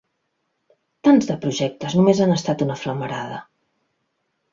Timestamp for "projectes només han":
1.43-2.33